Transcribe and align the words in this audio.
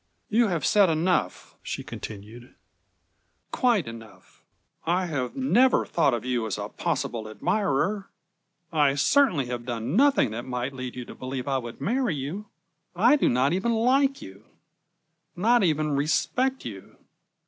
"You 0.29 0.47
have 0.47 0.65
said 0.65 0.89
enough," 0.89 1.53
she 1.61 1.83
continued; 1.83 2.55
"quite 3.51 3.87
enough. 3.87 4.41
I 4.83 5.05
have 5.05 5.35
never 5.35 5.85
thought 5.85 6.15
of 6.15 6.25
you 6.25 6.47
as 6.47 6.57
a 6.57 6.69
possible 6.69 7.29
admirer. 7.29 8.09
I 8.73 8.95
certainly 8.95 9.45
have 9.45 9.63
done 9.63 9.95
nothing 9.95 10.31
that 10.31 10.45
might 10.45 10.73
lead 10.73 10.95
you 10.95 11.05
to 11.05 11.13
believe 11.13 11.47
I 11.47 11.59
would 11.59 11.79
marry 11.79 12.15
you. 12.15 12.47
I 12.95 13.15
do 13.15 13.29
not 13.29 13.53
even 13.53 13.73
like 13.73 14.23
you 14.23 14.45
not 15.35 15.63
even 15.63 15.91
respect 15.91 16.65
you. 16.65 16.97